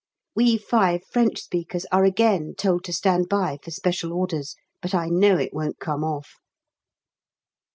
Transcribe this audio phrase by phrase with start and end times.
[0.35, 5.09] We five French speakers are again told to stand by for special orders, but I
[5.09, 6.39] know it won't come off.